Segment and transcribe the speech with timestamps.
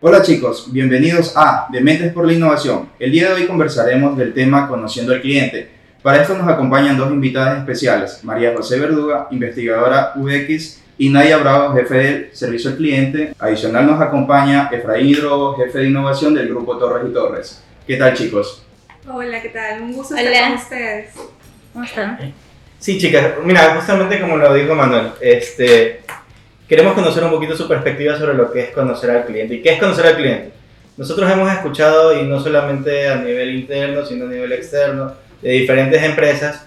[0.00, 2.90] Hola chicos, bienvenidos a Dementes por la Innovación.
[2.98, 5.70] El día de hoy conversaremos del tema Conociendo al Cliente.
[6.02, 11.74] Para esto nos acompañan dos invitadas especiales, María José Verduga, investigadora UX, y Nadia Bravo,
[11.74, 13.34] jefe de servicio al cliente.
[13.38, 17.62] Adicional nos acompaña Efraín Hidro, jefe de innovación del grupo Torres y Torres.
[17.86, 18.64] ¿Qué tal chicos?
[19.10, 19.82] Hola, ¿qué tal?
[19.82, 21.14] Un gusto estar con ustedes.
[21.72, 22.34] ¿Cómo están?
[22.78, 26.02] Sí, chicas, mira, justamente como lo dijo Manuel, este,
[26.68, 29.56] queremos conocer un poquito su perspectiva sobre lo que es conocer al cliente.
[29.56, 30.52] ¿Y qué es conocer al cliente?
[30.96, 36.02] Nosotros hemos escuchado, y no solamente a nivel interno, sino a nivel externo, de diferentes
[36.02, 36.66] empresas,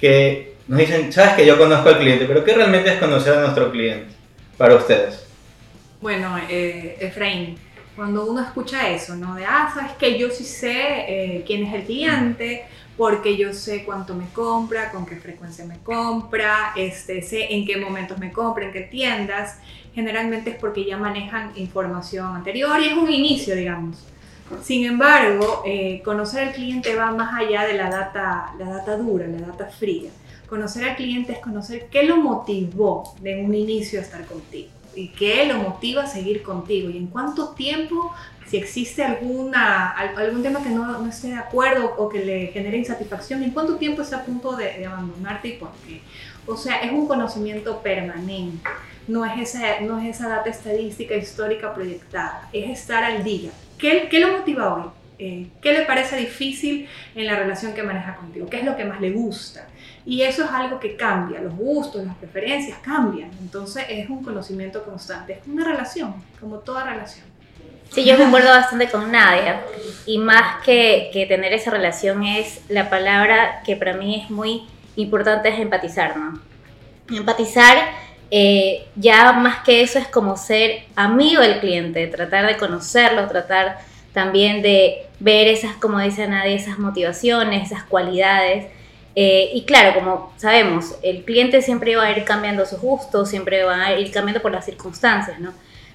[0.00, 3.40] que nos dicen, sabes que yo conozco al cliente, pero ¿qué realmente es conocer a
[3.40, 4.14] nuestro cliente
[4.56, 5.26] para ustedes?
[6.00, 7.56] Bueno, eh, Efraín,
[7.94, 9.34] cuando uno escucha eso, ¿no?
[9.34, 10.74] De, ah, sabes que yo sí sé
[11.08, 12.64] eh, quién es el cliente,
[12.96, 17.76] porque yo sé cuánto me compra, con qué frecuencia me compra, este, sé en qué
[17.76, 19.58] momentos me compra, en qué tiendas.
[19.94, 24.04] Generalmente es porque ya manejan información anterior y es un inicio, digamos.
[24.62, 29.26] Sin embargo, eh, conocer al cliente va más allá de la data, la data dura,
[29.26, 30.10] la data fría.
[30.46, 35.08] Conocer al cliente es conocer qué lo motivó de un inicio a estar contigo y
[35.08, 38.14] qué lo motiva a seguir contigo y en cuánto tiempo,
[38.46, 42.78] si existe alguna, algún tema que no, no esté de acuerdo o que le genere
[42.78, 46.00] insatisfacción, en cuánto tiempo está a punto de, de abandonarte y por qué.
[46.46, 48.68] O sea, es un conocimiento permanente,
[49.08, 53.50] no es esa, no es esa data estadística histórica proyectada, es estar al día.
[53.78, 54.90] ¿Qué, qué lo motiva hoy?
[55.18, 58.46] Eh, ¿Qué le parece difícil en la relación que maneja contigo?
[58.48, 59.68] ¿Qué es lo que más le gusta?
[60.04, 63.30] Y eso es algo que cambia, los gustos, las preferencias cambian.
[63.40, 67.26] Entonces es un conocimiento constante, es una relación, como toda relación.
[67.90, 69.62] Sí, yo me acuerdo bastante con Nadia
[70.06, 74.62] y más que, que tener esa relación es la palabra que para mí es muy
[74.96, 76.40] importante es empatizar, ¿no?
[77.14, 77.76] Empatizar
[78.30, 83.80] eh, ya más que eso es como ser amigo del cliente, tratar de conocerlo, tratar
[84.14, 88.68] también de ver esas, como dice Nadia, esas motivaciones, esas cualidades
[89.14, 93.62] eh, y claro, como sabemos, el cliente siempre va a ir cambiando sus gustos, siempre
[93.64, 95.52] va a ir cambiando por las circunstancias, ¿no?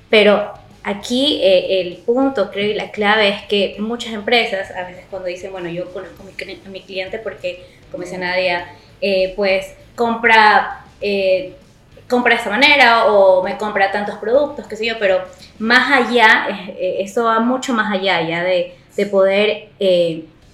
[0.09, 5.05] Pero aquí eh, el punto, creo, y la clave es que muchas empresas, a veces
[5.09, 8.67] cuando dicen, bueno, yo conozco a mi, cliente porque, como dice Nadia,
[9.01, 10.85] eh, pues compra,
[12.07, 15.21] compra de esta manera o me compra tantos productos, qué sé yo, pero
[15.57, 16.47] más allá,
[16.77, 19.69] eso va mucho más allá ya de, de poder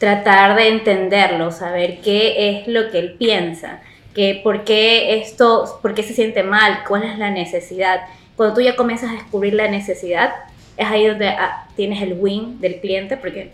[0.03, 3.80] tratar de entenderlo, saber qué es lo que él piensa,
[4.14, 8.02] que por qué esto, por qué se siente mal, cuál es la necesidad.
[8.36, 10.34] Cuando tú ya comienzas a descubrir la necesidad,
[10.75, 13.53] es ahí donde ah, tienes el win del cliente, porque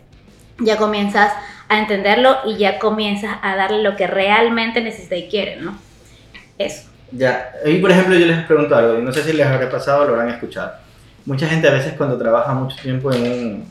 [0.57, 1.33] ya comienzas
[1.67, 5.77] a entenderlo y ya comienzas a darle lo que realmente necesita y quiere, ¿no?
[6.57, 6.89] Eso.
[7.11, 10.01] Ya, y por ejemplo yo les pregunto algo, y no sé si les habrá pasado
[10.01, 10.71] o lo habrán escuchado.
[11.27, 13.65] Mucha gente a veces cuando trabaja mucho tiempo en,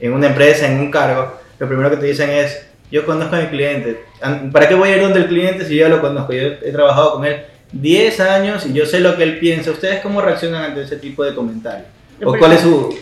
[0.00, 3.40] en una empresa, en un cargo, lo primero que te dicen es, yo conozco a
[3.40, 4.04] mi cliente.
[4.52, 6.32] ¿Para qué voy a ir donde el cliente si yo lo conozco?
[6.32, 7.42] Yo he trabajado con él
[7.72, 9.70] 10 años y yo sé lo que él piensa.
[9.70, 11.88] ¿Ustedes cómo reaccionan ante ese tipo de comentarios?
[12.22, 12.96] ¿O cuál es su,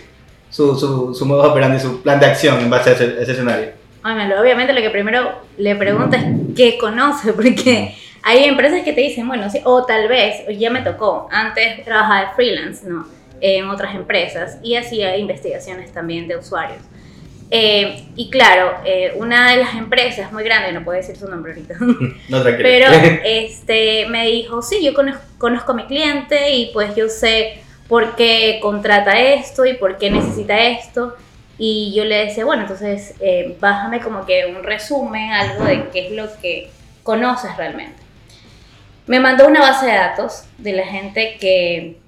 [0.49, 3.83] su, su, su modo operandi, su plan de acción en base a ese, escenario?
[4.05, 6.25] obviamente lo que primero le pregunto es
[6.56, 10.83] qué conoce, porque hay empresas que te dicen, bueno, sí, o tal vez, ya me
[10.83, 13.06] tocó, antes trabajaba de freelance, ¿no?
[13.41, 16.81] En otras empresas y hacía investigaciones también de usuarios.
[17.55, 21.53] Eh, y claro, eh, una de las empresas muy grande, no puedo decir su nombre
[21.53, 21.75] ahorita,
[22.31, 22.87] no, pero
[23.27, 28.59] este, me dijo, sí, yo conozco, a mi cliente y pues yo sé por qué
[28.62, 31.15] contrata esto y por qué necesita esto.
[31.59, 36.07] Y yo le decía, bueno, entonces eh, bájame como que un resumen, algo de qué
[36.07, 36.71] es lo que
[37.03, 38.01] conoces realmente.
[39.07, 41.99] Me mandó una base de datos de la gente que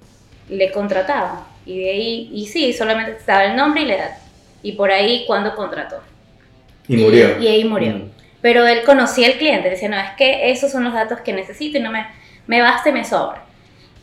[0.48, 1.48] le contrataba.
[1.66, 4.23] Y de ahí, y sí, solamente estaba el nombre y la edad
[4.64, 6.02] y por ahí cuando contrató.
[6.88, 7.38] Y murió.
[7.40, 7.92] Y, ahí murió.
[7.92, 8.10] Mm.
[8.40, 11.78] Pero él conocía al cliente, decía, no, es que esos son los datos que necesito
[11.78, 12.06] y no me,
[12.48, 13.44] me basta y me sobra.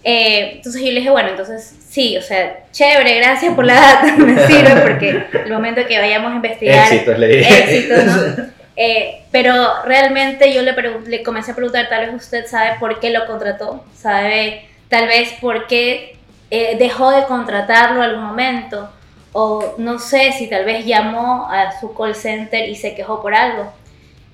[0.03, 4.15] Eh, entonces yo le dije, bueno, entonces sí, o sea, chévere, gracias por la data,
[4.17, 6.91] me sirve porque el momento que vayamos a investigar...
[6.91, 7.59] Éxitos, le dije.
[7.59, 8.51] Éxitos, ¿no?
[8.77, 10.73] Eh, pero realmente yo le,
[11.05, 15.33] le comencé a preguntar, tal vez usted sabe por qué lo contrató, sabe tal vez
[15.41, 16.15] por qué
[16.49, 18.89] eh, dejó de contratarlo algún momento,
[19.33, 23.33] o no sé si tal vez llamó a su call center y se quejó por
[23.33, 23.71] algo.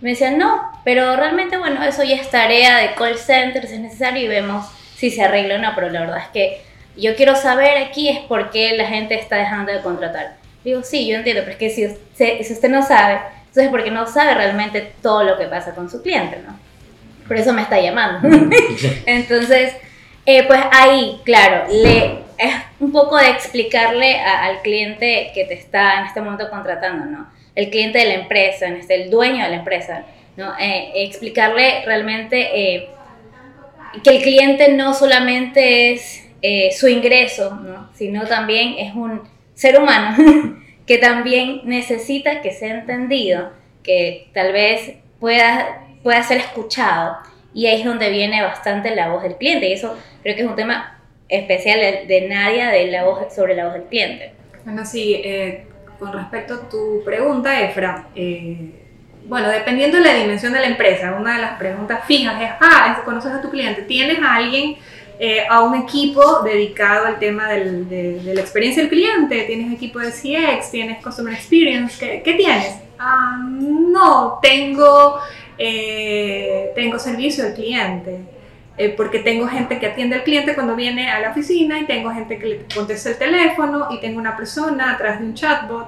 [0.01, 3.79] Me decían, no, pero realmente, bueno, eso ya es tarea de call center, si es
[3.79, 4.65] necesario, y vemos
[4.95, 6.61] si se arregla o no, pero la verdad es que
[6.95, 10.35] yo quiero saber aquí es por qué la gente está dejando de contratar.
[10.63, 13.69] Digo, sí, yo entiendo, pero es que si usted, si usted no sabe, entonces es
[13.69, 16.57] porque no sabe realmente todo lo que pasa con su cliente, ¿no?
[17.27, 18.27] Por eso me está llamando.
[19.05, 19.73] entonces,
[20.27, 26.01] eh, pues ahí, claro, le es un poco de explicarle al cliente que te está
[26.01, 27.27] en este momento contratando, ¿no?
[27.55, 30.53] El cliente de la empresa, este, el dueño de la empresa, ¿no?
[30.59, 32.89] Eh, explicarle realmente eh,
[34.03, 37.89] que el cliente no solamente es eh, su ingreso, ¿no?
[37.95, 39.23] sino también es un
[39.55, 40.15] ser humano
[40.85, 43.51] que también necesita que sea entendido,
[43.81, 47.17] que tal vez pueda, pueda ser escuchado.
[47.55, 49.67] Y ahí es donde viene bastante la voz del cliente.
[49.67, 49.97] Y eso
[50.27, 53.83] creo que es un tema especial de, Nadia de la voz, sobre la voz del
[53.83, 54.33] cliente.
[54.65, 58.71] Bueno, sí, eh, con respecto a tu pregunta, Efra, eh,
[59.25, 63.01] bueno, dependiendo de la dimensión de la empresa, una de las preguntas fijas es, ah,
[63.05, 64.75] conoces a tu cliente, ¿tienes a alguien,
[65.17, 69.43] eh, a un equipo dedicado al tema de, la experiencia del cliente?
[69.43, 70.71] ¿Tienes equipo de CX?
[70.71, 72.21] ¿Tienes Customer Experience?
[72.21, 72.75] ¿Qué, tienes?
[72.99, 75.19] Ah, no, tengo,
[76.75, 78.36] tengo servicio al cliente.
[78.77, 82.11] Eh, porque tengo gente que atiende al cliente cuando viene a la oficina y tengo
[82.11, 85.87] gente que le contesta el teléfono y tengo una persona atrás de un chatbot.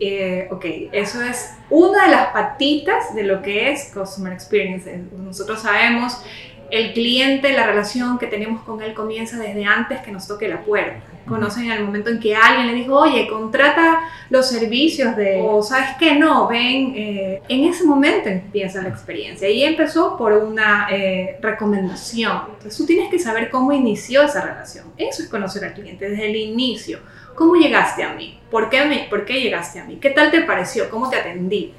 [0.00, 4.90] Eh, ok, eso es una de las patitas de lo que es Customer Experience.
[5.16, 6.24] Nosotros sabemos
[6.72, 10.62] el cliente, la relación que tenemos con él comienza desde antes que nos toque la
[10.62, 11.02] puerta.
[11.28, 15.90] Conocen el momento en que alguien le dijo, oye, contrata los servicios de, o sabes
[15.98, 19.50] que no, ven, eh, en ese momento empieza la experiencia.
[19.50, 22.40] Y empezó por una eh, recomendación.
[22.54, 24.86] Entonces tú tienes que saber cómo inició esa relación.
[24.96, 27.00] Eso es conocer al cliente desde el inicio.
[27.34, 28.40] ¿Cómo llegaste a mí?
[28.50, 29.98] ¿Por qué, me, ¿Por qué llegaste a mí?
[30.00, 30.88] ¿Qué tal te pareció?
[30.88, 31.74] ¿Cómo te atendí?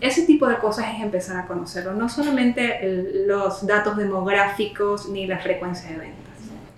[0.00, 2.80] Ese tipo de cosas es empezar a conocerlo, no solamente
[3.26, 6.22] los datos demográficos ni la frecuencia de ventas.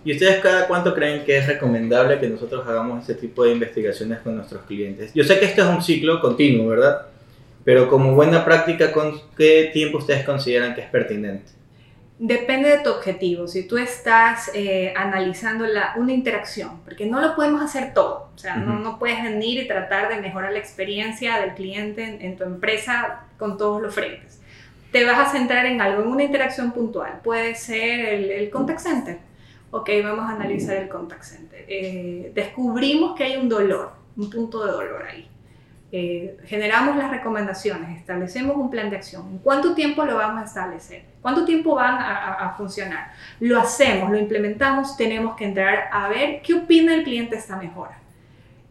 [0.05, 4.20] ¿Y ustedes cada cuánto creen que es recomendable que nosotros hagamos ese tipo de investigaciones
[4.20, 5.12] con nuestros clientes?
[5.12, 7.06] Yo sé que esto es un ciclo continuo, ¿verdad?
[7.65, 11.57] Pero como buena práctica, ¿con qué tiempo ustedes consideran que es pertinente?
[12.19, 13.47] Depende de tu objetivo.
[13.47, 18.31] Si tú estás eh, analizando la, una interacción, porque no lo podemos hacer todo.
[18.35, 22.37] O sea, no, no, puedes venir y tratar de mejorar la experiencia del cliente en,
[22.37, 24.41] tu empresa con todos los frentes.
[24.91, 27.20] Te vas a centrar en algo, en una interacción puntual.
[27.23, 29.19] Puede ser el, el contact center.
[29.70, 31.65] Ok, vamos a analizar el contact center.
[31.69, 35.29] Eh, descubrimos que hay un dolor, un punto de dolor ahí.
[35.90, 39.26] Eh, generamos las recomendaciones, establecemos un plan de acción.
[39.31, 41.05] ¿En cuánto tiempo lo vamos a establecer?
[41.23, 43.12] ¿Cuánto tiempo van a, funcionar?
[43.40, 47.56] Lo hacemos, lo implementamos, tenemos que entrar a ver qué opina el cliente de esta
[47.56, 47.99] mejora.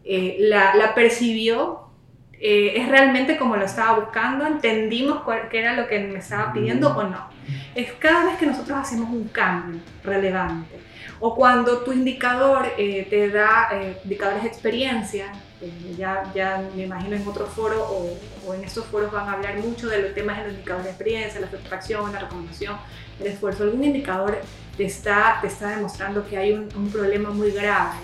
[0.04, 1.88] Eh, la, percibió,
[2.34, 6.96] eh, es realmente como lo estaba buscando, entendimos qué era lo que me estaba pidiendo
[6.96, 7.28] o no.
[7.74, 10.76] Es cada vez que nosotros hacemos un cambio relevante
[11.18, 13.70] o cuando tu indicador te da
[14.04, 18.16] indicadores de experiencia, eh, ya, ya me imagino en otro foro o,
[18.46, 20.90] o, en estos foros van a hablar mucho de los temas de los indicadores de
[20.90, 22.76] experiencia, la satisfacción, la recomendación,
[23.20, 23.64] el esfuerzo.
[23.64, 24.40] Algún indicador
[24.76, 27.96] te está, te está demostrando que hay un, un problema muy grave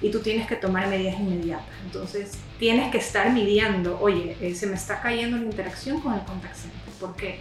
[0.00, 1.66] y tú tienes que tomar medidas inmediatas.
[1.84, 6.20] Entonces, tienes que estar midiendo, oye, eh, se me está cayendo la interacción con el
[6.22, 6.80] contact center.
[6.98, 7.40] ¿Por qué?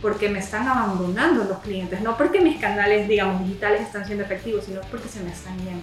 [0.00, 4.64] Porque me están abandonando los clientes, no porque mis canales, digamos, digitales están siendo efectivos,
[4.64, 5.82] sino porque se me están yendo.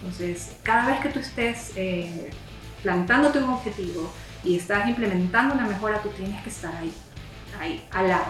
[0.00, 2.30] Entonces, cada vez que tú estés eh,
[2.86, 4.08] plantándote un objetivo
[4.44, 6.92] y estás implementando una mejora, tú tienes que estar ahí,
[7.58, 8.26] ahí, al lado,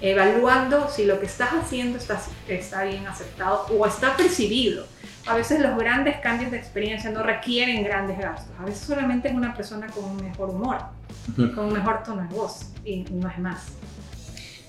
[0.00, 2.18] evaluando si lo que estás haciendo está,
[2.48, 4.86] está bien aceptado o está percibido.
[5.26, 8.48] A veces los grandes cambios de experiencia no requieren grandes gastos.
[8.58, 10.78] A veces solamente es una persona con un mejor humor,
[11.36, 13.66] con un mejor tono de voz y no es más.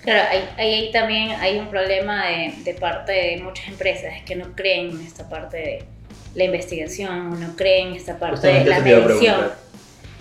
[0.02, 4.54] Claro, ahí, ahí también hay un problema de, de, parte de muchas empresas que no
[4.54, 5.97] creen en esta parte de,
[6.38, 9.52] la investigación, no creen esta parte de la medición.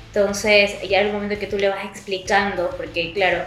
[0.07, 3.45] Entonces, ya el momento que tú le vas explicando, porque claro,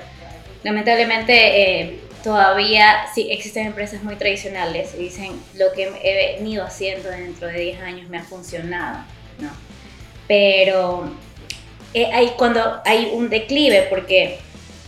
[0.62, 7.10] lamentablemente eh, todavía sí existen empresas muy tradicionales y dicen lo que he venido haciendo
[7.10, 9.00] dentro de 10 años me ha funcionado,
[9.40, 9.50] ¿no?
[10.28, 11.12] Pero
[11.96, 14.38] eh, hay cuando hay un declive porque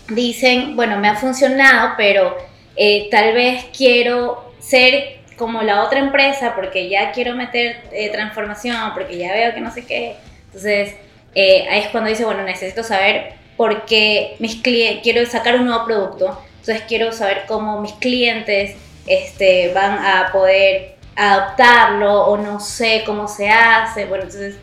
[0.07, 2.37] dicen, bueno, me ha funcionado, pero
[2.75, 8.93] eh, tal vez quiero ser como la otra empresa porque ya quiero meter eh, transformación,
[8.93, 10.15] porque ya veo que no sé qué.
[10.45, 10.93] Entonces,
[11.33, 15.65] eh, ahí es cuando dice, bueno, necesito saber por qué mis clientes, quiero sacar un
[15.65, 18.75] nuevo producto, entonces quiero saber cómo mis clientes
[19.07, 24.05] este, van a poder adoptarlo o no sé cómo se hace.
[24.05, 24.57] Bueno, entonces,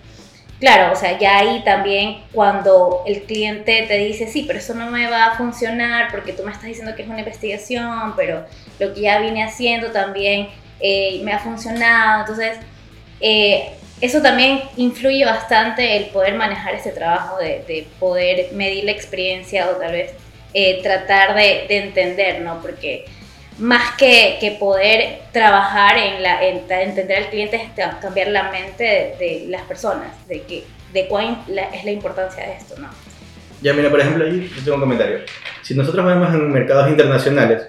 [0.61, 4.93] claro, o sea, ya ahí también cuando el cliente te dice, sí, pero eso no
[4.93, 8.45] me va a funcionar porque tú me estás diciendo que es una investigación, pero
[8.79, 12.21] lo que ya vine haciendo también eh, me ha funcionado.
[12.21, 12.59] Entonces,
[13.21, 13.71] eh,
[14.01, 19.73] eso también influye bastante el poder manejar ese trabajo de, poder medir la experiencia o
[19.73, 20.13] tal vez
[20.55, 22.61] eh, tratar de, entender, ¿no?
[22.63, 23.07] Porque
[23.59, 28.85] más que, que poder trabajar en, la, en entender al cliente, es cambiar la mente
[28.85, 32.89] de, de las personas, de, que, de cuál la- es la importancia de esto, ¿no?
[33.61, 35.19] Ya, mira, por ejemplo, ahí yo tengo un comentario.
[35.63, 37.67] Si nosotros vemos en mercados internacionales,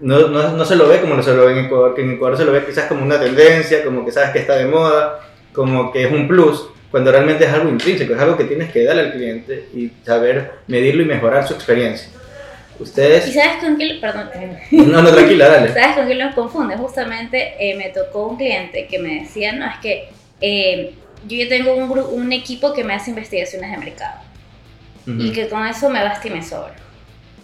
[0.00, 2.12] no, no, no se lo ve como no se lo ve en Ecuador, que en
[2.12, 5.20] Ecuador se lo ve quizás como una tendencia, como que sabes que está de moda,
[5.52, 8.84] como que es un plus, cuando realmente es algo intrínseco, es algo que tienes que
[8.84, 12.08] darle al cliente y saber medirlo y mejorar su experiencia.
[12.78, 13.32] ¿Y Ustedes...
[13.32, 14.28] sabes con qué, perdón,
[14.70, 15.72] No, no, tranquila, dale.
[15.72, 16.76] ¿Sabes con qué los confunde?
[16.76, 20.08] Justamente eh, me tocó un cliente que me decía, no, es que
[20.42, 20.94] eh,
[21.26, 24.20] yo ya tengo un, un equipo que me hace investigaciones de mercado
[25.06, 25.32] y Ujú.
[25.32, 26.74] que con eso me basta y me sobra.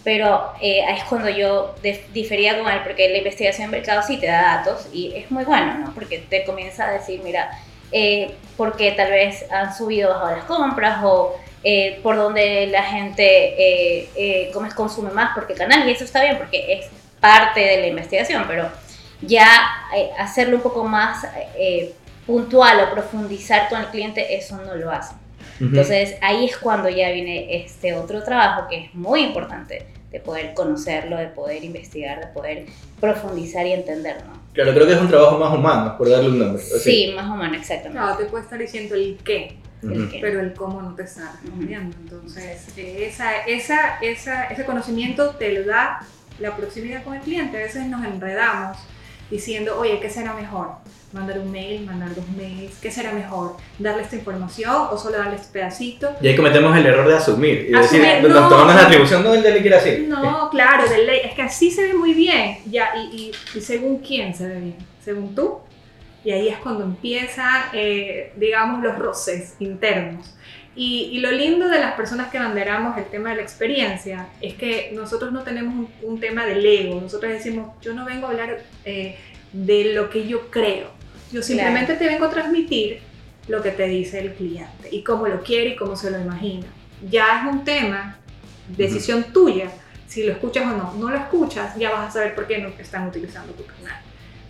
[0.03, 4.01] Pero eh, ahí es cuando yo dif- difería con él, porque la investigación de mercado
[4.05, 5.93] sí te da datos y es muy bueno, ¿no?
[5.93, 7.49] Porque te comienza a decir, mira,
[7.91, 12.83] eh, porque tal vez han subido o bajado las compras o eh, por donde la
[12.83, 16.87] gente eh, eh, consume más, porque canal, y eso está bien porque es
[17.21, 18.69] parte de la investigación, pero
[19.21, 19.47] ya
[20.19, 21.25] hacerlo un poco más
[22.27, 25.15] puntual o profundizar con el cliente, eso no lo hace.
[25.61, 30.53] Entonces ahí es cuando ya viene este otro trabajo que es muy importante de poder
[30.53, 32.67] conocerlo, de poder investigar, de poder
[33.01, 34.43] profundizar y entender, ¿no?
[34.53, 36.61] Claro, creo que es un trabajo más humano, por darle un nombre.
[36.63, 37.99] ¿o Sí, más o menos, exactamente.
[37.99, 39.57] Claro, te puede estar diciendo el qué,
[40.21, 41.97] pero el cómo no te está respondiendo.
[41.99, 46.05] Entonces, eh, esa, esa, esa, ese conocimiento te lo da
[46.39, 47.57] la proximidad con el cliente.
[47.57, 48.77] A veces nos enredamos
[49.29, 50.71] diciendo, oye, ¿qué será mejor?
[51.11, 53.55] Mandar un mail, mandar dos mails, ¿qué será mejor?
[53.77, 56.09] ¿Darle esta información o solo darle este pedacito?
[56.21, 58.39] Y ahí cometemos el error de asumir y Asumir, decir, no.
[58.41, 60.05] nos tomamos la atribución, no, el quiere así.
[60.07, 61.19] No, claro, de ley.
[61.23, 62.57] Es que así se ve muy bien.
[62.65, 64.75] Ya, y, y- y según quién se ve bien.
[65.05, 65.59] Según tú.
[66.25, 70.33] Y ahí es cuando empieza, eh, digamos, los roces internos.
[70.75, 74.55] Y, y lo lindo de las personas que banderamos el tema de la experiencia es
[74.55, 76.99] que nosotros no tenemos un, un tema del ego.
[76.99, 79.17] Nosotros decimos, yo no vengo a hablar eh,
[79.51, 80.87] de lo que yo creo.
[81.31, 83.01] Yo simplemente te vengo a transmitir
[83.47, 86.65] lo que te dice el cliente y cómo lo quiere y cómo se lo imagina.
[87.09, 88.17] Ya es un tema,
[88.75, 89.69] decisión tuya,
[90.07, 90.93] si lo escuchas o no.
[90.93, 93.99] No lo escuchas, ya vas a saber por qué no están utilizando tu canal.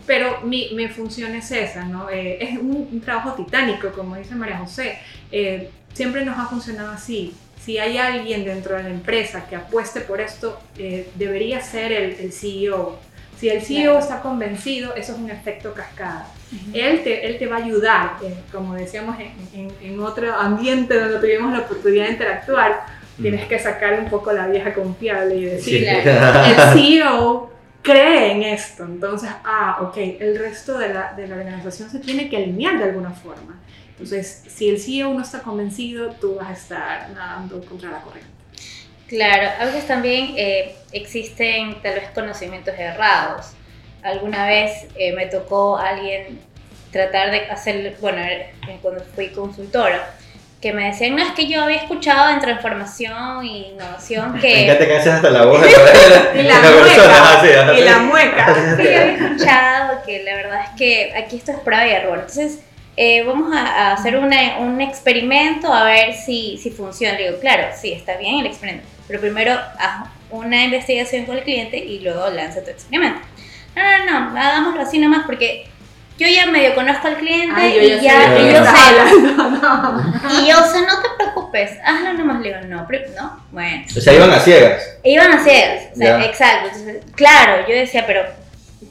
[0.05, 2.09] Pero mi, mi función es esa, ¿no?
[2.09, 4.99] Eh, es un, un trabajo titánico, como dice María José.
[5.31, 7.33] Eh, siempre nos ha funcionado así.
[7.63, 12.11] Si hay alguien dentro de la empresa que apueste por esto, eh, debería ser el,
[12.19, 12.97] el CEO.
[13.39, 13.99] Si el CEO Claro.
[13.99, 16.27] está convencido, eso es un efecto cascada.
[16.73, 20.99] Él te, él te va a ayudar, eh, como decíamos en, en- en otro ambiente
[20.99, 22.85] donde tuvimos la oportunidad de interactuar,
[23.21, 25.85] tienes que sacar un poco la vieja confiable y decir, Sí.
[25.87, 31.89] el CEO cree en esto, entonces, ah, ok, el resto de la, de la organización
[31.89, 33.59] se tiene que alinear de alguna forma.
[33.93, 38.31] Entonces, si el CEO no está convencido, tú vas a estar nadando contra la corriente.
[39.07, 43.51] Claro, a veces también eh, existen tal vez conocimientos errados.
[44.01, 46.39] Alguna vez eh, me tocó a alguien
[46.91, 50.15] tratar de hacer, bueno, eh, cuando fui consultora,
[50.59, 54.63] que me decían, no, es que yo había escuchado en transformación y innovación Me que...
[54.63, 55.69] encanta que haces hasta la voz de
[56.43, 56.79] la, persona.
[56.79, 57.81] mueca, así, así.
[57.81, 58.45] y la mueca.
[58.77, 62.19] que yo había escuchado que la verdad es que aquí esto es prueba y error.
[62.19, 62.59] Entonces,
[62.95, 67.17] eh, vamos a, a hacer una- un experimento a ver si, si funciona.
[67.17, 71.43] Le digo, claro, sí, está bien el experimento, pero primero haz una investigación con el
[71.43, 73.19] cliente y luego lanza tu experimento.
[73.75, 75.65] No, no, no, hagámoslo así nomás porque
[76.19, 80.13] yo ya medio conozco al cliente Ay, yo y ya sé y yo sé, no.
[80.43, 82.41] y yo, sea, no te preocupes, hazlo nomás.
[82.41, 83.83] Le digo, no, pero- no, bueno.
[83.97, 84.83] O sea, iban a ciegas.
[85.03, 86.67] Iban a ciegas, o sea, exacto.
[86.71, 88.23] Entonces, claro, yo decía, pero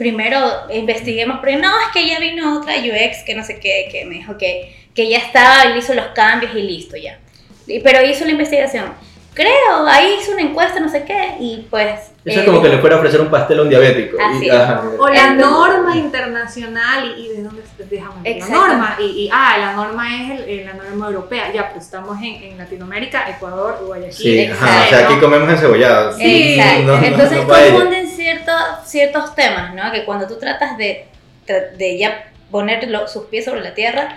[0.02, 0.38] primero
[0.72, 4.16] investiguemos, pero no, es que ya vino otra UX que no sé qué, que me
[4.16, 7.18] dijo que, que ya estaba, él hizo los cambios y listo ya.
[7.68, 8.86] Y- Pero hizo la investigación.
[9.34, 12.10] Creo, ahí hizo una encuesta, no sé qué, y pues...
[12.24, 14.18] Eso es eh, como que le fuera a ofrecer un pastel a un diabético.
[14.22, 14.82] Así Y- ajá.
[14.98, 18.54] O la Entonces- norma internacional y, y de dónde ver, la Exacto.
[18.54, 22.18] norma y, y, ah la norma es el- eh, la norma europea ya pues estamos
[22.18, 26.16] en, en Latinoamérica Ecuador Guayaquil Sí, ajá, o sea, aquí comemos encebollados.
[26.16, 26.82] Sí, Exacto.
[26.82, 27.78] No, no, Entonces no paella.
[28.22, 28.54] Ciertos,
[28.86, 29.90] ciertos temas, ¿no?
[29.92, 31.06] Que cuando tú tratas de,
[31.46, 34.16] de ya poner sus pies sobre la tierra,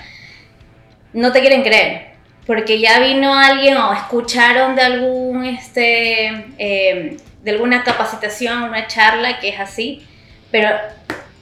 [1.14, 2.16] no te quieren creer.
[2.46, 9.40] Porque ya vino alguien o escucharon de algún este eh, de alguna capacitación, una charla
[9.40, 10.06] que es así,
[10.52, 10.70] pero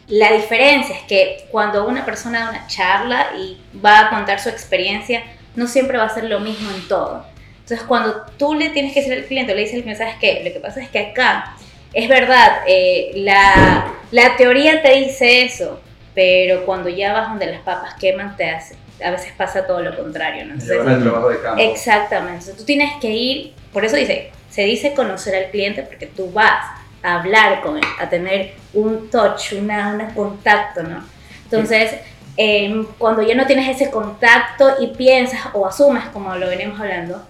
[0.08, 4.50] la diferencia es que cuando una persona da una charla y va a contar su
[4.50, 5.24] experiencia,
[5.56, 7.26] no siempre va a ser lo mismo en todo.
[7.60, 10.42] Entonces, cuando tú le tienes que decir al cliente, le dices cliente, ¿sabes qué?
[10.46, 11.56] Lo que pasa es que acá,
[11.94, 15.80] es verdad, eh, la, la teoría te dice eso,
[16.16, 19.96] pero cuando ya vas donde las papas queman, te hace, a veces pasa todo lo
[19.96, 20.54] contrario, ¿no?
[20.54, 21.62] Entonces, el trabajo de campo.
[21.62, 22.40] Exactamente.
[22.40, 26.32] Entonces, tú tienes que ir, por eso dice, se dice conocer al cliente porque tú
[26.32, 26.66] vas
[27.04, 31.04] a hablar con él, a tener un touch, una, un contacto, ¿no?
[31.44, 31.96] Entonces,
[32.38, 37.24] eh, cuando ya no tienes ese contacto y piensas o asumes, como lo venimos hablando,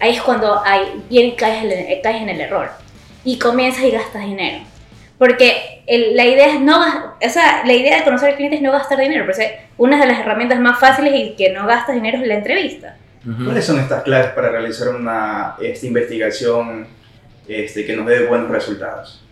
[0.00, 2.87] ahí es cuando hay, bien caes, caes en el error
[3.24, 4.58] y comienzas y gastas dinero.
[5.18, 8.62] Porque el- la idea es no, o sea, la idea de conocer al cliente es
[8.62, 12.18] no gastar dinero, pero una de las herramientas más fáciles y que no gastas dinero
[12.18, 12.96] es la entrevista.
[13.44, 16.86] ¿Cuáles son estas claves para realizar una esta investigación
[17.48, 19.22] este, que nos dé buenos resultados?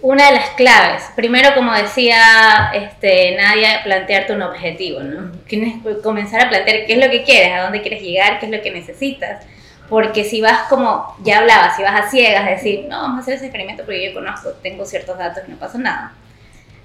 [0.00, 5.32] Una de las claves, primero como decía este, Nadia, plantearte un objetivo, ¿no?
[5.48, 8.46] Tienes que comenzar a plantear qué es lo que quieres, a dónde quieres llegar, qué
[8.46, 9.44] es lo que necesitas.
[9.88, 13.34] Porque si vas como, ya hablaba, si vas a ciegas, decir, no, vamos a hacer
[13.34, 16.12] ese experimento porque yo conozco, tengo ciertos datos y no pasa nada,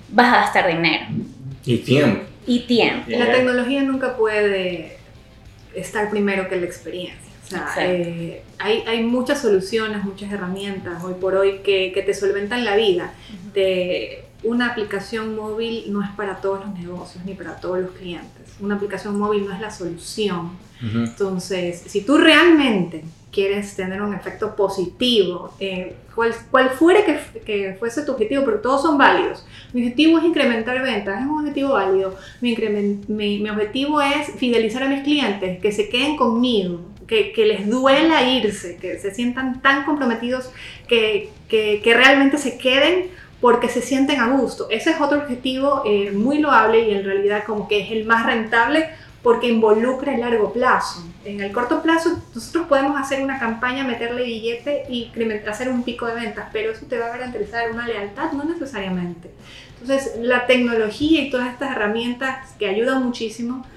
[0.09, 1.05] vas a gastar dinero
[1.65, 2.23] Y tiempo.
[2.47, 3.05] y tiempo.
[3.09, 4.97] La tecnología nunca puede
[5.75, 7.31] estar primero que la experiencia.
[7.45, 12.13] O sea, eh, hay, hay muchas soluciones, muchas herramientas hoy por hoy que, que te
[12.13, 13.13] solventan la vida.
[13.53, 18.42] De una aplicación móvil no es para todos los negocios ni para todos los clientes.
[18.59, 20.51] Una aplicación móvil no es la solución.
[20.81, 27.75] Entonces, si tú realmente quieres tener un efecto positivo, eh, cual, cual fuere que, que
[27.79, 29.45] fuese tu objetivo, pero todos son válidos.
[29.73, 32.15] Mi objetivo es incrementar ventas, es un objetivo válido.
[32.41, 32.55] Mi,
[33.07, 37.67] mi, mi objetivo es fidelizar a mis clientes, que se queden conmigo, que, que les
[37.67, 40.51] duela irse, que se sientan tan comprometidos
[40.87, 43.07] que, que, que realmente se queden
[43.43, 44.67] porque se sienten a gusto.
[44.69, 48.25] Ese es otro objetivo eh, muy loable y en realidad como que es el más
[48.25, 48.87] rentable
[49.21, 51.03] porque involucra el largo plazo.
[51.25, 55.11] En el corto plazo nosotros podemos hacer una campaña, meterle billete y
[55.45, 59.29] hacer un pico de ventas, pero eso te va a garantizar una lealtad, no necesariamente.
[59.81, 63.67] Entonces la tecnología y todas estas herramientas que ayudan muchísimo,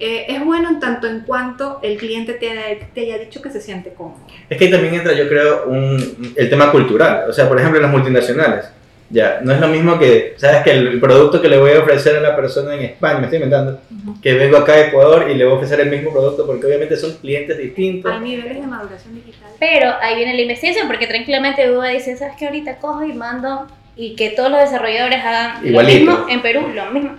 [0.00, 3.62] eh, es bueno en tanto en cuanto el cliente te, te haya dicho que se
[3.62, 4.20] siente cómodo.
[4.50, 7.24] Es que también entra, yo creo, un, el tema cultural.
[7.30, 8.66] O sea, por ejemplo, las multinacionales.
[9.14, 12.16] Ya, no es lo mismo que, sabes, que el producto que le voy a ofrecer
[12.16, 13.80] a la persona en España, me estoy inventando,
[14.20, 16.96] que vengo acá a Ecuador y le voy a ofrecer el mismo producto porque obviamente
[16.96, 18.12] son clientes distintos.
[18.12, 19.50] Hay niveles de maduración digital.
[19.60, 22.46] Pero ahí viene la investigación, porque tranquilamente Google dice, ¿sabes qué?
[22.46, 26.04] Ahorita cojo y mando y que todos los desarrolladores hagan Igualito.
[26.06, 27.12] lo mismo en Perú, lo mismo.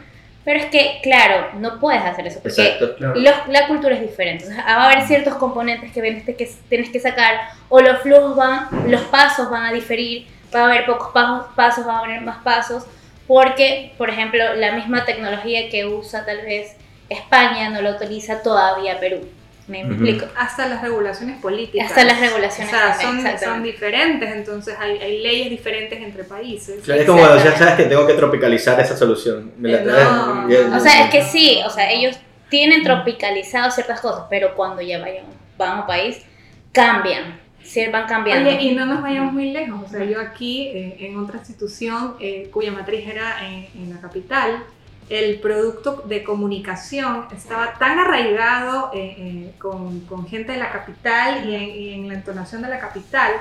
[0.43, 2.95] Pero es que, claro, no puedes hacer eso, porque Exacto.
[2.97, 3.15] Claro.
[3.19, 4.43] los- la cultura es diferente.
[4.43, 7.35] O sea, va a haber ciertos componentes que, ven- que tienes que sacar,
[7.69, 11.87] o los flujos van, los pasos van a diferir, va a haber pocos pasos, pasos
[11.87, 12.85] va a haber más pasos,
[13.27, 16.75] porque, por ejemplo, la misma tecnología que usa tal vez
[17.09, 19.27] España no la utiliza todavía Perú.
[19.67, 19.93] ¿Me Ujú.
[19.93, 20.25] explico?
[20.37, 21.89] Hasta las regulaciones políticas.
[21.89, 26.23] Hasta las regulaciones O sea, también, son, son diferentes, entonces hay, hay leyes diferentes entre
[26.23, 26.83] países.
[26.83, 29.53] Claro, es como cuando ya sabes que tengo que tropicalizar esa solución.
[29.57, 30.07] Me la traes,
[30.69, 30.77] no.
[30.77, 32.15] O sea, es que sí, o sea, ellos
[32.49, 35.25] tienen tropicalizado ciertas cosas, pero cuando ya vayan,
[35.57, 36.21] van a un país,
[36.71, 38.49] cambian, sí, van cambiando.
[38.49, 39.81] Oye, y no nos vayamos muy lejos.
[39.85, 43.99] O sea, yo aquí, eh, en otra institución eh, cuya matriz era en, en la
[43.99, 44.63] capital,
[45.09, 51.47] el producto de comunicación estaba tan arraigado eh, eh, con, con gente de la capital
[51.47, 53.31] y en, y en la entonación de la capital,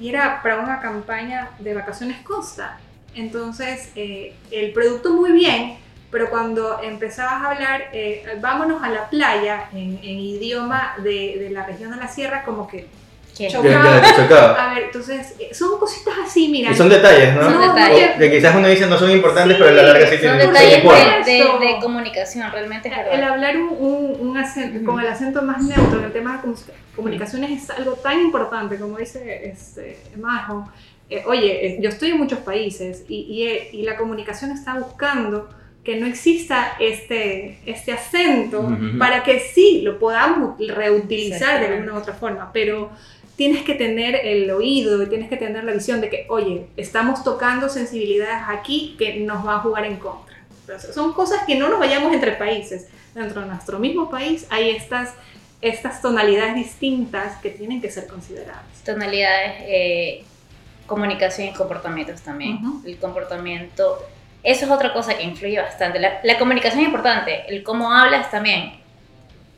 [0.00, 2.78] y era para una campaña de vacaciones costa.
[3.14, 5.76] Entonces, eh, el producto muy bien,
[6.10, 11.50] pero cuando empezabas a hablar, eh, vámonos a la playa en, en idioma de, de
[11.50, 12.88] la región de la sierra, como que
[13.36, 13.48] ¿Qué?
[13.48, 14.70] Choc- ya- ya te chocaba.
[14.70, 16.70] a ver, entonces, eh, son cositas así, mira.
[16.70, 17.42] Y son detalles, ¿no?
[17.42, 18.10] Son detalles.
[18.14, 20.20] O que quizás uno dice no son importantes, Sí, pero a la larga sí Son
[20.20, 21.22] tienen detalles importan.
[21.24, 21.38] de, de-
[21.74, 25.98] de comunicación, realmente es El hablar un, un- un acento, con el acento más neutro
[25.98, 30.68] en el tema de comu- comunicaciones es algo tan importante, como dice este, Majo.
[31.10, 34.74] Eh, oye, eh, yo estoy en muchos países y, y, eh, y la comunicación está
[34.74, 35.48] buscando
[35.84, 38.96] que no exista este, este acento Ujú.
[38.98, 42.90] para que sí lo podamos reutilizar de alguna u otra forma, pero
[43.36, 47.24] tienes que tener el oído y tienes que tener la visión de que, oye, estamos
[47.24, 50.36] tocando sensibilidades aquí que nos van a jugar en contra.
[50.60, 52.88] Entonces, son cosas que no nos vayamos entre países.
[53.14, 55.14] Dentro de nuestro mismo país hay estas,
[55.60, 58.64] estas tonalidades distintas que tienen que ser consideradas.
[58.84, 60.24] Tonalidades, eh,
[60.86, 62.64] comunicación y comportamientos también.
[62.64, 62.82] Ujú.
[62.86, 64.04] El comportamiento,
[64.42, 65.98] eso es otra cosa que influye bastante.
[65.98, 68.83] La, la comunicación es importante, el cómo hablas también.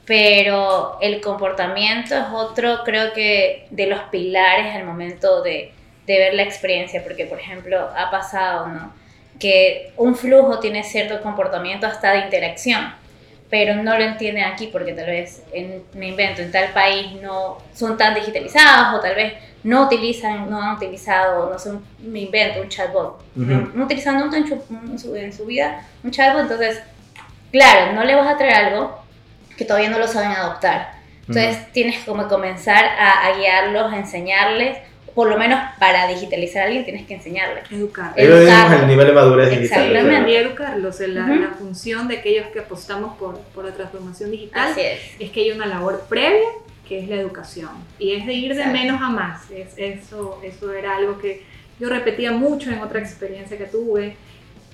[0.06, 5.72] Pero el comportamiento es otro, creo que, de los pilares al momento de,
[6.06, 7.02] de ver la experiencia.
[7.02, 8.92] Porque, por ejemplo, ha pasado, ¿no?
[9.40, 12.94] Que un flujo tiene cierto comportamiento hasta de interacción
[13.50, 17.58] pero no lo entienden aquí porque tal vez en, me invento en tal país no
[17.74, 22.60] son tan digitalizados o tal vez no utilizan, no han utilizado, no sé, me invento
[22.60, 23.78] un chatbot, no, Ujú.
[23.78, 26.82] no utilizan nunca en su, en su vida un chatbot, entonces,
[27.50, 29.05] claro, no le vas a traer algo
[29.56, 30.92] que todavía no lo saben adoptar.
[31.28, 34.78] Entonces tienes como comenzar a, a guiarlos, a enseñarles
[35.14, 37.62] por lo menos para digitalizar a alguien tienes que enseñarle.
[37.70, 38.12] Educar.
[38.16, 38.68] Ahí lo Educar.
[38.68, 39.86] vemos el nivel de madurez digital.
[39.86, 40.30] Exactamente.
[40.30, 41.34] Y educarlos en la, Ujú.
[41.36, 45.00] la función de aquellos que apostamos por, por la transformación digital Así es.
[45.18, 46.46] es que hay una labor previa
[46.86, 48.78] que es la educación y es de ir de Exacto.
[48.78, 49.50] menos a más.
[49.50, 51.44] Es, eso, eso era algo que
[51.80, 54.16] yo repetía mucho en otra experiencia que tuve.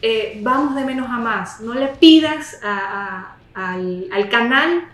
[0.02, 1.60] Eh, vamos de menos a más.
[1.60, 4.88] No le pidas a- a- al, al canal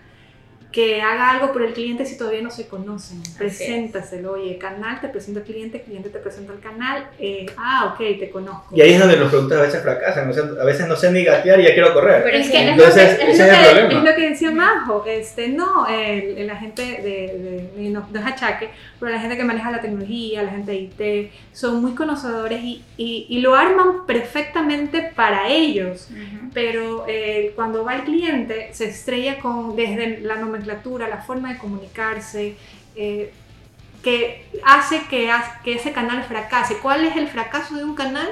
[0.71, 3.21] que haga algo por el cliente si todavía no se conocen.
[3.23, 3.29] es.
[3.29, 4.33] Preséntaselo.
[4.33, 7.07] Oye, canal te presenta al cliente, cliente te presenta al canal.
[7.17, 8.75] eh, ah, ok, te conozco.
[8.75, 10.29] Y ahí es donde los productos a veces fracasan.
[10.29, 12.21] o sea, a veces no sé ni gatear y ya quiero correr.
[12.23, 13.99] Pero es que es, entonces, lo que, es, ese es el que- problema.
[13.99, 18.19] es lo que decía Majo, este, no, el, el agente de, de- y no, no
[18.19, 21.93] es achaque, pero la gente que maneja la tecnología, la gente de IT, son muy
[21.95, 26.49] conocedores y, y- y lo arman perfectamente para ellos, Ujú.
[26.53, 31.57] pero eh, cuando va el cliente se estrella con, desde la nomenclatura, la forma de
[31.59, 32.55] comunicarse,
[32.95, 33.33] eh,
[34.03, 36.77] que hace que, ha- que ese canal fracase.
[36.77, 38.27] ¿Cuál es el fracaso de un canal?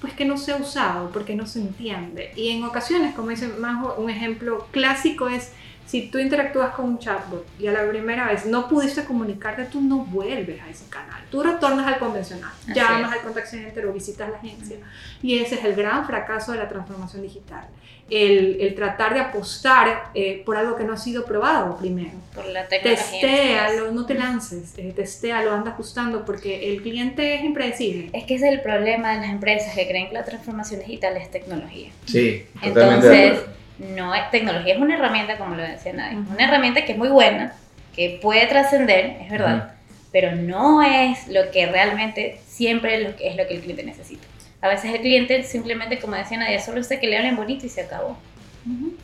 [0.00, 2.32] Pues que no sea usado, porque no se entiende.
[2.36, 5.52] Y en ocasiones, como dice Majo, un ejemplo clásico es
[5.84, 9.80] si tú interactúas con un chatbot y a la primera vez no pudiste comunicarte, tú
[9.80, 11.20] no vuelves a ese canal.
[11.32, 13.16] Tú retornas al convencional, Así llamas es.
[13.18, 14.76] al contact center o visitas la agencia.
[15.20, 17.66] Y ese es el gran fracaso de la transformación digital.
[18.10, 22.10] El, el tratar de apostar eh, por algo que no ha sido probado primero.
[22.34, 23.20] Por la tecnología.
[23.20, 28.10] Testéalo, no te lances, eh, testéalo, anda ajustando porque el cliente es impredecible.
[28.12, 31.16] Es que ese es el problema de las empresas que creen que la transformación digital
[31.16, 31.90] es tecnología.
[32.04, 33.46] Sí, totalmente Entonces,
[33.78, 36.32] no es tecnología, es una herramienta, como lo decía Nadie, Ujú.
[36.32, 37.54] una herramienta que es muy buena,
[37.94, 39.74] que puede trascender, es verdad,
[40.12, 43.84] pero no es lo que realmente siempre es lo que, es lo que el cliente
[43.84, 44.26] necesita.
[44.60, 47.68] A veces el cliente simplemente, como decía Nadia, solo usted que le hablen bonito y
[47.68, 48.18] se acabó.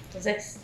[0.09, 0.59] Entonces,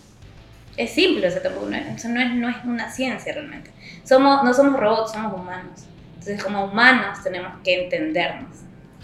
[0.76, 3.32] es simple, o sea, tampoco, no, es, o sea, no, es, no es una ciencia
[3.32, 3.70] realmente.
[4.04, 5.86] Somos, no somos robots, somos humanos.
[6.18, 8.50] Entonces, como humanos tenemos que entendernos.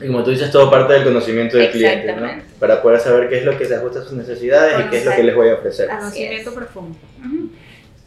[0.01, 2.29] Y como tú dices, todo parte del conocimiento del cliente, ¿no?
[2.61, 5.05] Para poder saber qué es lo que se ajusta a sus necesidades y qué es
[5.05, 5.89] lo que les voy a ofrecer.
[5.89, 6.97] Conocimiento profundo.
[7.19, 7.51] Ujú.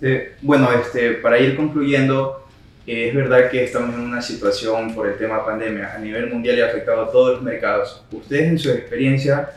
[0.01, 2.47] Eh, bueno, este, para ir concluyendo,
[2.91, 6.57] eh, es verdad que estamos en una situación por el tema pandemia a nivel mundial
[6.57, 8.03] y ha afectado a todos los mercados.
[8.11, 9.49] Ustedes en su experiencia,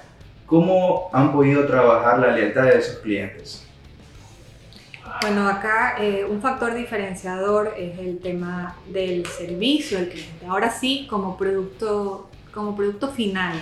[0.47, 3.67] ¿cómo han podido trabajar la lealtad de sus clientes?
[5.21, 10.47] Bueno, acá eh, un factor diferenciador es el tema del servicio al cliente.
[10.47, 13.61] Ahora sí, como producto, como producto final,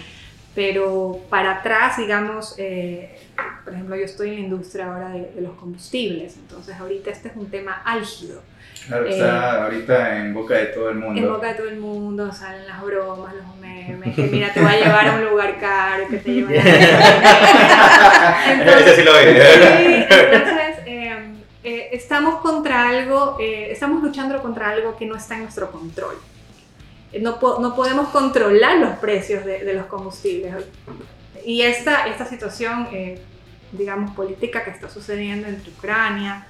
[0.55, 3.19] pero para atrás, digamos, eh,
[3.65, 7.29] por ejemplo, yo estoy en la industria ahora de, de los combustibles, entonces ahorita este
[7.29, 8.43] es un tema álgido.
[8.88, 11.33] Claro, Eh, está ahorita en boca de todo el En mundo.
[11.35, 14.77] boca de todo el mundo salen las bromas, los memes, que mira, te va a
[14.77, 16.55] llevar a un lugar caro, que te lleva a
[18.64, 19.18] la Ese sí lo vi.
[19.18, 21.33] Sí, entonces eh,
[21.64, 26.16] eh, estamos contra algo, eh, estamos luchando contra algo que no está en nuestro control.
[27.12, 30.55] Eh, No, po- no podemos controlar los precios de, de los combustibles.
[31.45, 33.21] Y esta, esta situación, eh,
[33.73, 36.47] digamos, política que está sucediendo entre Ucrania,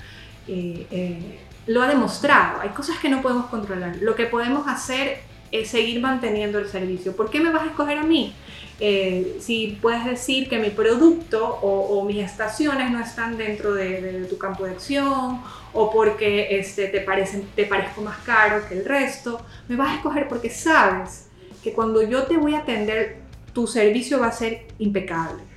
[0.48, 2.60] eh, lo ha demostrado.
[2.60, 3.96] Hay cosas que no podemos controlar.
[4.00, 5.20] Lo que podemos hacer
[5.50, 7.14] es seguir manteniendo el servicio.
[7.14, 8.34] ¿Por qué me vas a escoger a mí?
[8.80, 14.26] Eh, si puedes decir que mi producto o, o mis estaciones no están dentro de,
[14.28, 15.40] tu campo de acción
[15.72, 19.94] o porque este, te, parecen, te parezco más caro que el resto, me vas a
[19.96, 21.28] escoger porque sabes
[21.62, 23.18] que cuando yo te voy a atender,
[23.52, 25.51] tu servicio va a ser impecable.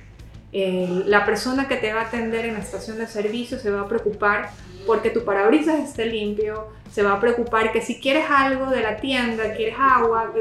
[0.58, 3.82] Eh, la persona que te va a atender en la estación de servicio se va
[3.82, 4.52] a preocupar
[4.86, 8.96] porque tu parabrisas esté limpio, se va a preocupar que si quieres algo de la
[8.96, 10.32] tienda, quieres agua,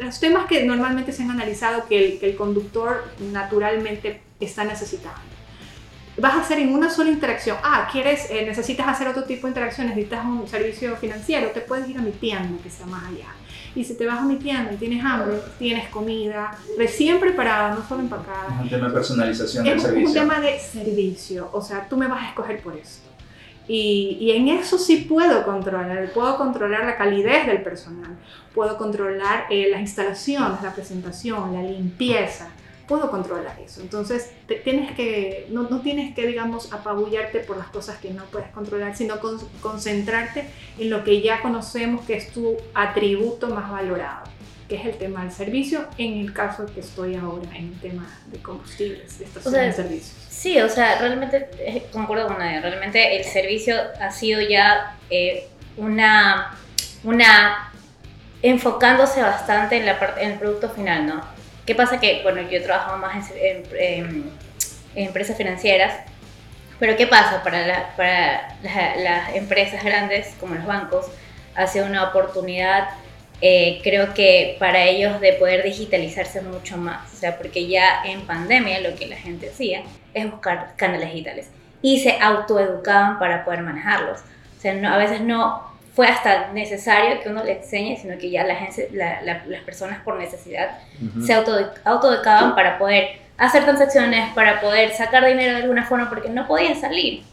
[0.00, 5.20] los temas que normalmente se han analizado que el, conductor naturalmente está necesitando.
[6.18, 7.56] Vas a hacer en una sola interacción.
[7.62, 11.88] Ah, quieres, eh, necesitas hacer otro tipo de interacción, necesitas un servicio financiero, te puedes
[11.88, 13.28] ir a mi tienda que está más allá.
[13.74, 17.86] Y si te vas a mi tienda y tienes hambre, tienes comida recién preparada, no
[17.88, 20.20] solo empacada, Es un tema de personalización del es un servicio.
[20.20, 23.08] tema de servicio, o sea, tú me vas a escoger por esto.
[23.68, 28.10] Y, y en eso sí puedo controlar, puedo controlar la calidez del personal,
[28.54, 32.48] puedo controlar eh, las instalaciones, la presentación, la limpieza,
[32.92, 33.80] puedo controlar eso.
[33.80, 38.24] Entonces, te- tienes que, no, no tienes que, digamos, apabullarte por las cosas que no
[38.26, 40.44] puedes controlar, sino con- concentrarte
[40.78, 44.24] en lo que ya conocemos que es tu atributo más valorado,
[44.68, 48.06] que es el tema del servicio, en el caso que estoy ahora en el tema
[48.26, 50.16] de combustibles, de estaciones sea, de servicios.
[50.28, 52.60] Sí, o sea, realmente eh, concuerdo con Nadia.
[52.60, 55.46] Realmente el servicio ha sido ya eh,
[55.78, 56.54] una,
[57.04, 57.72] una
[58.42, 61.31] enfocándose bastante en la en el producto final, ¿no?
[61.66, 62.00] ¿Qué pasa?
[62.00, 64.30] Que, bueno, yo he trabajado más en- en-
[64.94, 65.94] en empresas financieras,
[66.78, 67.42] pero ¿qué pasa?
[67.44, 71.06] Para, la- para la- las empresas grandes como los bancos,
[71.54, 72.88] ha sido una oportunidad
[73.44, 78.20] eh, creo que para ellos de poder digitalizarse mucho más, o sea, porque ya en
[78.24, 79.82] pandemia lo que la gente hacía
[80.14, 81.48] es buscar canales digitales
[81.82, 84.20] y se autoeducaban para poder manejarlos.
[84.20, 88.30] O sea, no, a veces no fue hasta necesario que uno le enseñe, sino que
[88.30, 90.78] ya la gente, las personas por necesidad
[91.24, 96.30] se auto, autoeducaban para poder hacer transacciones, para poder sacar dinero de alguna forma, porque
[96.30, 97.24] no podían salir.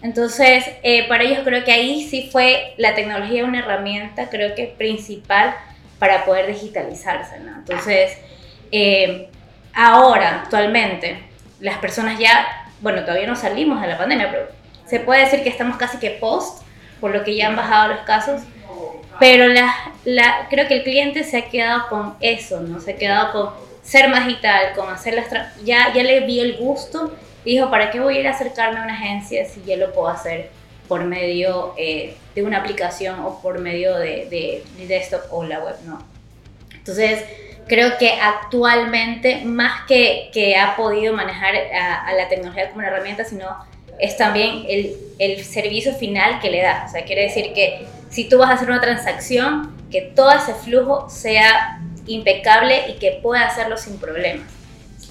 [0.00, 4.74] Entonces, eh, para ellos creo que ahí sí fue la tecnología una herramienta, creo que
[4.78, 5.54] principal
[5.98, 7.40] para poder digitalizarse.
[7.40, 7.56] ¿no?
[7.56, 8.16] Entonces,
[8.70, 9.28] eh,
[9.74, 11.18] ahora, actualmente,
[11.60, 12.46] las personas ya,
[12.80, 14.46] bueno, todavía no salimos de la pandemia, pero
[14.86, 16.62] se puede decir que estamos casi que post,
[17.00, 18.42] por lo que ya han bajado los casos.
[19.18, 22.80] Pero la, la, creo que el cliente se ha quedado con eso, ¿no?
[22.80, 23.50] Se ha quedado con
[23.82, 25.26] ser más digital, con hacer las...
[25.64, 27.12] Ya, ya le vi el gusto
[27.52, 30.08] dijo, ¿para qué voy a ir a acercarme a una agencia si ya lo puedo
[30.08, 30.50] hacer
[30.86, 35.76] por medio eh, de una aplicación o por medio de, de, desktop o la web?
[35.84, 35.98] No.
[36.74, 37.24] Entonces,
[37.66, 43.24] creo que actualmente, más que, que ha podido manejar a, la tecnología como una herramienta,
[43.24, 43.46] sino
[43.98, 46.84] es también el, el, servicio final que le da.
[46.86, 50.54] O sea, quiere decir que si tú vas a hacer una transacción, que todo ese
[50.54, 54.46] flujo sea impecable y que pueda hacerlo sin problemas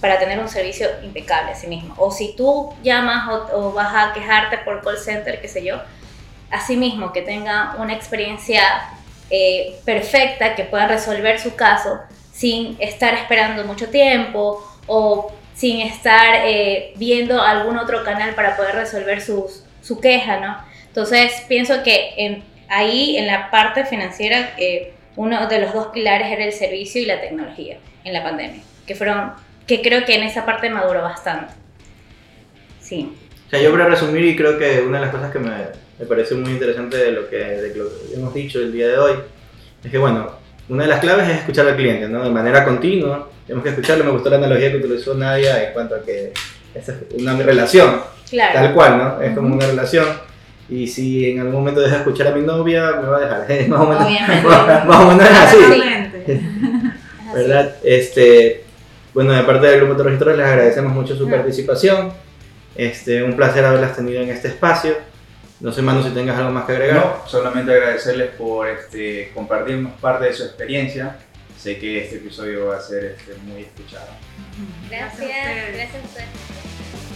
[0.01, 1.95] para tener un servicio impecable a sí mismo.
[1.97, 5.81] O si tú llamas o, vas a quejarte por call center, qué sé yo,
[6.51, 8.61] así mismo que tenga una experiencia
[9.29, 11.99] eh, perfecta, que pueda resolver su caso
[12.31, 18.75] sin estar esperando mucho tiempo o sin estar eh, viendo algún otro canal para poder
[18.75, 20.55] resolver sus, su queja, ¿no?
[20.85, 26.31] Entonces pienso que en, ahí en la parte financiera eh, uno de los dos pilares
[26.31, 29.31] era el servicio y la tecnología en la pandemia, que fueron
[29.65, 31.53] que creo que en esa parte maduró bastante.
[32.79, 33.11] Sí.
[33.47, 35.49] O sea, yo para resumir, y creo que una de las cosas que me,
[35.97, 38.97] me parece muy interesante de lo, que, de lo que hemos dicho el día de
[38.99, 39.13] hoy,
[39.83, 40.33] es que, bueno,
[40.69, 42.23] una de las claves es escuchar al cliente, ¿no?
[42.23, 44.03] De manera continua, tenemos que escucharlo.
[44.03, 46.33] Me gustó la analogía que utilizó Nadia en cuanto a que
[46.75, 48.53] es una relación, claro.
[48.53, 49.21] tal cual, ¿no?
[49.21, 50.05] Es como una relación.
[50.69, 53.45] Y si en algún momento deja de escuchar a mi novia, me va a dejar.
[53.51, 53.65] ¿eh?
[53.69, 54.05] Más o menos,
[54.85, 55.57] más o menos es así.
[57.33, 57.75] ¿Verdad?
[57.83, 58.63] Este,
[59.13, 62.11] bueno, de parte del Grupo de les agradecemos mucho su participación.
[62.75, 64.95] Este, un placer haberlas tenido en este espacio.
[65.59, 66.95] No sé, Manu, si tengas algo más que agregar.
[66.95, 71.17] No, solamente agradecerles por este, compartirnos parte de su experiencia.
[71.57, 74.07] Sé que este episodio va a ser este, muy escuchado.
[74.89, 77.06] Gracias, gracias a ustedes.